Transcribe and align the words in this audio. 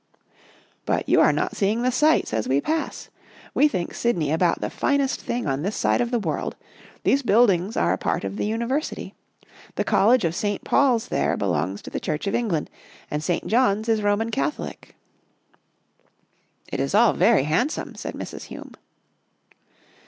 11 0.17 0.23
But 0.87 1.07
you 1.07 1.21
are 1.21 1.31
not 1.31 1.55
seeing 1.55 1.83
the 1.83 1.91
sights 1.91 2.33
as 2.33 2.47
we 2.49 2.59
pass. 2.59 3.09
We 3.53 3.67
think 3.67 3.93
Sydney 3.93 4.31
about 4.31 4.59
the 4.59 4.71
finest 4.71 5.21
thing 5.21 5.45
on 5.45 5.61
this 5.61 5.75
side 5.75 6.01
of 6.01 6.09
the 6.09 6.17
world. 6.17 6.55
These 7.03 7.21
buildings 7.21 7.77
are 7.77 7.93
a 7.93 7.99
part 7.99 8.23
of 8.23 8.37
the 8.37 8.47
University. 8.47 9.13
The 9.75 9.83
College 9.83 10.25
of 10.25 10.33
St. 10.33 10.63
Paul's 10.63 11.09
there 11.09 11.37
belongs 11.37 11.83
to 11.83 11.91
the 11.91 11.99
Church 11.99 12.25
of 12.25 12.33
England, 12.33 12.71
and 13.11 13.23
St. 13.23 13.45
John's 13.45 13.87
is 13.87 14.01
Roman 14.01 14.31
Catholic."" 14.31 14.95
It 16.73 16.79
is 16.79 16.95
all 16.95 17.13
very 17.13 17.43
handsome," 17.43 17.93
said 17.93 18.15
Mrs. 18.15 18.45
Hume. 18.45 18.73